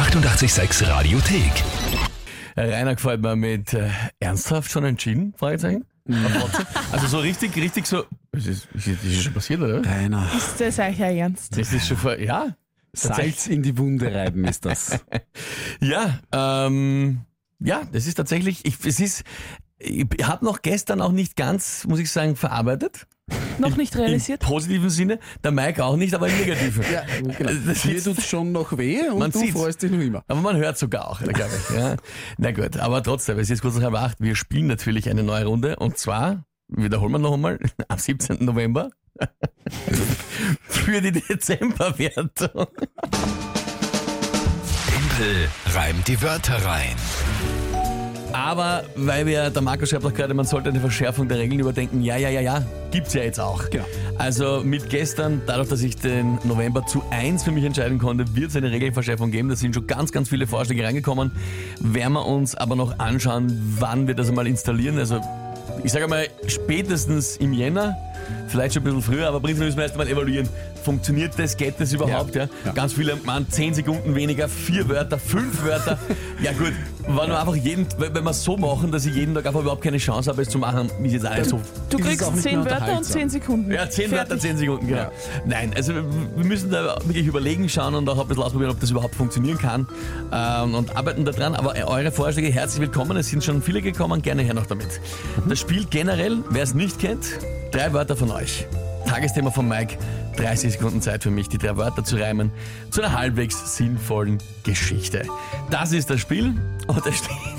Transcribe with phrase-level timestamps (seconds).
[0.00, 1.52] 886 Radiothek.
[2.56, 5.34] Rainer gefällt mir mit äh, ernsthaft schon entschieden?
[5.36, 5.84] Fragezeichen.
[6.06, 6.66] WhatsApp.
[6.90, 8.04] Also so richtig, richtig so.
[8.32, 9.84] Das ist, ist, ist das schon passiert, oder?
[9.84, 11.54] Rainer, Ist das euch ja ernst?
[11.58, 12.56] Das ist schon vor, ja.
[12.94, 14.98] Salz in die Wunde reiben ist das.
[15.82, 17.20] Ja, ähm,
[17.58, 19.24] ja, das ist tatsächlich, ich, es ist,
[19.78, 23.06] ich habe noch gestern auch nicht ganz, muss ich sagen, verarbeitet.
[23.58, 24.42] Noch nicht realisiert?
[24.42, 26.84] Im positiven Sinne, der Mike auch nicht, aber im negativen.
[26.92, 27.50] Ja, genau.
[27.66, 29.52] Das ist- tut schon noch weh und Man du sieht's.
[29.52, 30.22] freust dich noch immer.
[30.28, 31.76] Aber man hört sogar auch, glaube ich.
[31.76, 31.96] Ja.
[32.38, 34.20] Na gut, aber trotzdem, es ist jetzt kurz nach halb acht.
[34.20, 37.58] Wir spielen natürlich eine neue Runde und zwar, wiederholen wir noch einmal,
[37.88, 38.44] am 17.
[38.44, 38.90] November
[40.68, 42.30] für die Dezemberwertung.
[44.86, 46.96] Tempel reimt die Wörter rein.
[48.32, 52.02] Aber weil wir, der Markus schreibt auch gerade, man sollte eine Verschärfung der Regeln überdenken.
[52.02, 53.68] Ja, ja, ja, ja, gibt's ja jetzt auch.
[53.70, 53.84] Genau.
[54.18, 58.50] Also mit gestern, dadurch, dass ich den November zu eins für mich entscheiden konnte, wird
[58.50, 59.48] es eine Regelverschärfung geben.
[59.48, 61.32] Da sind schon ganz, ganz viele Vorschläge reingekommen.
[61.80, 64.98] Werden wir uns aber noch anschauen, wann wir das einmal installieren.
[64.98, 65.20] Also
[65.82, 67.96] ich sage mal, spätestens im Jänner,
[68.48, 70.48] vielleicht schon ein bisschen früher, aber prinzipiell müssen wir erst einmal evaluieren.
[70.82, 71.56] Funktioniert das?
[71.56, 72.34] Geht das überhaupt?
[72.34, 72.48] Ja.
[72.64, 72.72] Ja.
[72.72, 75.98] Ganz viele meinen 10 Sekunden weniger, vier Wörter, fünf Wörter.
[76.42, 76.72] ja gut,
[77.16, 79.82] wenn wir einfach jeden, wenn wir es so machen, dass ich jeden Tag einfach überhaupt
[79.82, 81.60] keine Chance habe, es zu machen, ist jetzt alles so.
[81.88, 83.70] Du Ist kriegst zehn Wörter und zehn Sekunden.
[83.70, 84.42] Ja, zehn Wörter, Fertig.
[84.42, 85.00] zehn Sekunden, genau.
[85.02, 85.12] Ja.
[85.46, 88.90] Nein, also wir müssen da wirklich überlegen, schauen und auch ein bisschen ausprobieren, ob das
[88.90, 89.86] überhaupt funktionieren kann
[90.32, 91.54] ähm, und arbeiten da dran.
[91.54, 93.16] Aber eure Vorschläge herzlich willkommen.
[93.16, 95.00] Es sind schon viele gekommen, gerne her noch damit.
[95.48, 97.24] Das Spiel generell, wer es nicht kennt,
[97.72, 98.66] drei Wörter von euch.
[99.10, 99.98] Tagesthema von Mike,
[100.36, 102.52] 30 Sekunden Zeit für mich, die drei Wörter zu reimen
[102.90, 105.24] zu einer halbwegs sinnvollen Geschichte.
[105.68, 106.54] Das ist das Spiel
[106.86, 107.49] und es steht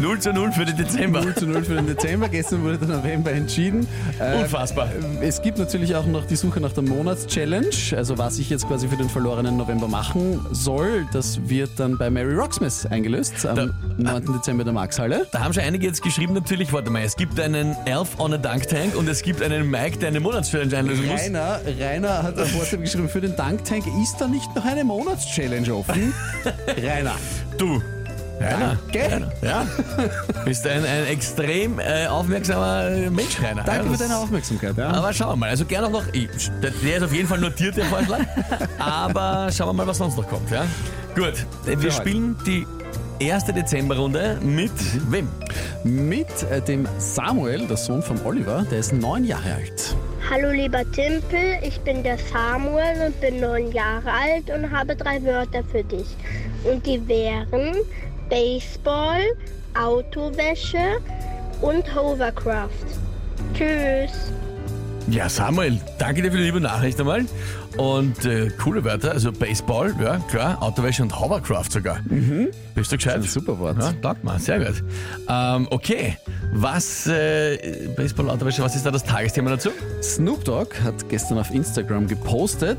[0.00, 1.20] 0 zu 0 für den Dezember.
[1.22, 2.28] 0 zu 0 für den Dezember.
[2.28, 3.86] Gestern wurde der November entschieden.
[4.18, 4.88] Äh, Unfassbar.
[5.20, 8.88] Es gibt natürlich auch noch die Suche nach der Monatschallenge, also was ich jetzt quasi
[8.88, 11.06] für den verlorenen November machen soll.
[11.12, 14.32] Das wird dann bei Mary Rocksmith eingelöst am Da- 9.
[14.34, 15.26] Dezember der Maxhalle.
[15.32, 18.38] Da haben schon einige jetzt geschrieben, natürlich, warte mal, es gibt einen Elf on a
[18.38, 21.20] Dunk Tank und es gibt einen Mike, der eine Monatschallenge einlösen muss.
[21.20, 25.74] Rainer, Rainer hat auf WhatsApp geschrieben, für den Danktank ist da nicht noch eine Monatschallenge
[25.74, 26.12] offen.
[26.82, 27.14] Rainer.
[27.58, 27.80] Du.
[28.42, 28.78] Rainer.
[28.92, 29.12] Danke.
[29.12, 29.32] Rainer.
[29.42, 29.66] Ja.
[30.44, 33.62] Bist ein, ein extrem äh, aufmerksamer äh, Mensch, Rainer.
[33.64, 34.76] Danke ja, für deine Aufmerksamkeit.
[34.76, 34.88] Ja.
[34.90, 35.48] Aber schauen wir mal.
[35.50, 36.04] Also gerne auch noch.
[36.12, 36.28] Ich,
[36.62, 38.20] der, ist auf jeden Fall notiert, der Vorschlag.
[38.78, 40.50] Aber schauen wir mal, was sonst noch kommt.
[40.50, 40.64] Ja?
[41.14, 41.46] Gut.
[41.64, 41.90] Wir heute.
[41.90, 42.66] spielen die
[43.18, 44.72] erste Dezemberrunde mit
[45.10, 45.28] wem?
[45.84, 49.96] Mit äh, dem Samuel, der Sohn von Oliver, der ist neun Jahre alt.
[50.30, 55.22] Hallo lieber Timpel, ich bin der Samuel und bin neun Jahre alt und habe drei
[55.24, 56.06] Wörter für dich.
[56.64, 57.76] Und die wären
[58.32, 59.20] Baseball,
[59.78, 61.02] Autowäsche
[61.60, 62.70] und Hovercraft.
[63.52, 64.32] Tschüss.
[65.10, 67.26] Ja, Samuel, danke dir für die liebe Nachricht einmal.
[67.76, 72.00] Und äh, coole Wörter, also Baseball, ja, klar, Autowäsche und Hovercraft sogar.
[72.74, 73.16] Bist du gescheit?
[73.16, 73.76] Ein super Wort.
[73.78, 74.82] Ja, taugt mal, sehr gut.
[75.28, 76.16] Ähm, okay,
[76.54, 79.72] was, äh, Baseball, Autowäsche, was ist da das Tagesthema dazu?
[80.02, 82.78] Snoop Dogg hat gestern auf Instagram gepostet,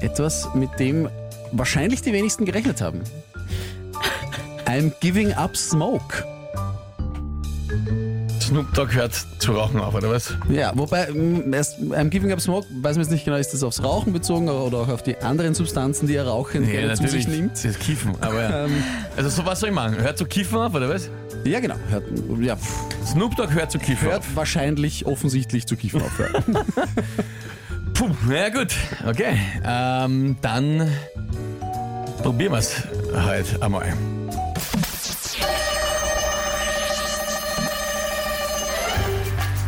[0.00, 1.08] etwas, mit dem
[1.50, 3.00] wahrscheinlich die wenigsten gerechnet haben.
[4.74, 6.24] I'm giving up smoke.
[8.40, 10.34] Snoop Dogg hört zu rauchen auf, oder was?
[10.50, 11.54] Ja, wobei, mm,
[11.92, 14.78] I'm giving up smoke, weiß man jetzt nicht genau, ist das aufs Rauchen bezogen oder
[14.78, 17.52] auch auf die anderen Substanzen, die er rauchend gerne zu sich nimmt?
[17.52, 18.64] Das ist Kiffen, aber ja.
[18.66, 18.72] Ähm,
[19.16, 19.96] Also so was soll ich machen?
[19.96, 21.08] Hört zu Kiffen auf, oder was?
[21.44, 21.76] ja, genau.
[21.88, 22.02] Hört,
[22.40, 22.56] ja,
[23.06, 24.34] Snoop Dogg hört zu Kiffen hört auf.
[24.34, 26.18] wahrscheinlich offensichtlich zu kiffen auf.
[26.18, 26.26] Ja.
[27.94, 28.74] Puh, na gut,
[29.08, 29.38] okay.
[29.64, 30.90] Ähm, dann
[32.22, 32.82] probieren wir es
[33.14, 33.92] halt einmal.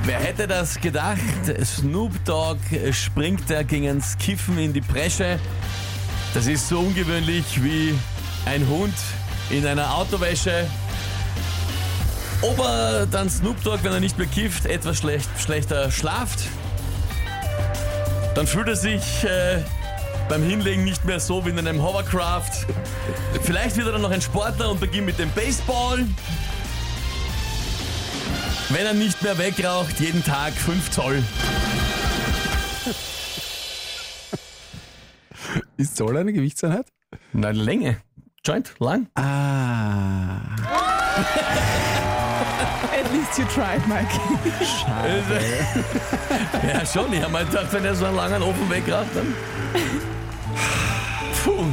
[0.06, 1.18] Wer hätte das gedacht?
[1.64, 2.60] Snoop Dogg
[2.92, 5.40] springt da gegen ins Kiffen in die Bresche.
[6.32, 7.92] Das ist so ungewöhnlich wie
[8.44, 8.94] ein Hund
[9.50, 10.68] in einer Autowäsche.
[12.40, 16.38] Ob er dann Snoop Dogg, wenn er nicht mehr kifft, etwas schlecht, schlechter schlaft,
[18.36, 19.60] dann fühlt er sich äh,
[20.28, 22.64] beim Hinlegen nicht mehr so wie in einem Hovercraft.
[23.42, 26.06] Vielleicht wird er dann noch ein Sportler und beginnt mit dem Baseball.
[28.68, 31.22] Wenn er nicht mehr wegraucht, jeden Tag 5 Zoll.
[35.76, 36.86] Ist Zoll eine Gewichtseinheit?
[37.32, 37.98] Na, Länge.
[38.44, 39.06] Joint, lang.
[39.14, 40.40] Ah.
[42.92, 44.08] At least you tried, Mike.
[46.66, 47.12] Ja, schon.
[47.12, 49.32] Ich habe mal gedacht, wenn er so einen langen Ofen wegraucht, dann.
[51.44, 51.64] Puh.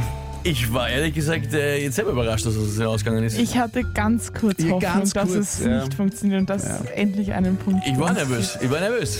[0.46, 3.38] Ich war ehrlich gesagt äh, jetzt selber überrascht, dass es so ausgegangen ist.
[3.38, 5.80] Ich hatte ganz kurz Ja, Hoffnung, ganz dass kurz, es ja.
[5.80, 9.18] nicht funktioniert und dass es endlich einen Punkt Ich war nervös, ich war nervös.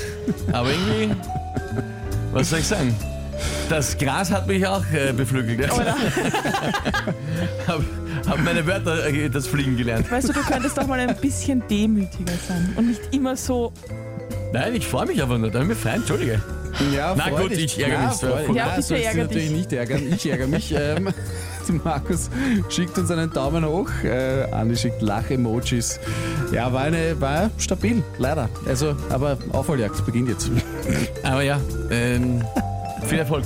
[0.53, 1.17] Aber irgendwie,
[2.33, 2.95] was soll ich sagen?
[3.71, 5.73] Das Gras hat mich auch äh, beflügelt.
[5.73, 5.97] Oder,
[7.67, 7.81] hab,
[8.29, 10.11] hab meine Wörter äh, das Fliegen gelernt.
[10.11, 13.73] weißt du, du könntest doch mal ein bisschen demütiger sein und nicht immer so.
[14.53, 15.51] Nein, ich freue mich einfach nur.
[15.51, 16.41] Da bin ich frei, entschuldige.
[16.95, 17.65] Ja, Na gut, dich.
[17.79, 19.57] ich ärgere mich freu- Ja, Na, bitte sollst du ärger natürlich dich.
[19.57, 20.03] nicht ärgern.
[20.13, 20.75] Ich ärgere mich.
[20.77, 21.09] ähm,
[21.85, 22.31] Markus
[22.69, 23.89] schickt uns einen Daumen hoch.
[24.05, 26.01] Äh, Andi schickt Lach-Emojis.
[26.53, 28.49] Ja, war, eine, war stabil, leider.
[28.67, 30.51] Also, aber Aufholjagd beginnt jetzt.
[31.23, 31.59] Aber ja,
[31.91, 32.43] ähm,
[33.07, 33.45] viel Erfolg.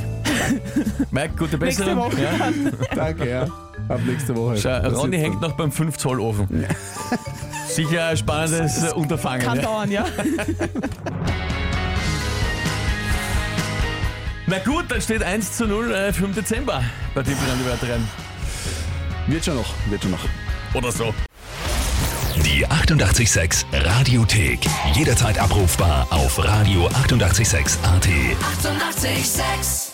[1.11, 1.99] Mike, gute Nächste Besserung.
[2.13, 2.31] Woche Ja.
[2.95, 3.43] Danke, ja.
[3.89, 4.57] Ab nächste Woche.
[4.57, 6.67] Schau, Ronny hängt noch beim 5 Zoll Ofen.
[7.69, 9.43] Sicher ein spannendes Unterfangen.
[9.47, 9.63] Kann Ja.
[9.63, 10.05] dauern, ja.
[14.51, 16.83] Na gut, dann steht 1 zu 0 äh, für den Dezember
[17.15, 18.09] bei Wörter rein.
[19.27, 20.25] Wird schon noch, wird schon noch.
[20.73, 21.15] Oder so.
[22.45, 24.61] Die 886 Radiothek.
[24.95, 27.05] Jederzeit abrufbar auf radio886.at.
[27.05, 27.79] 886!
[27.83, 29.88] 886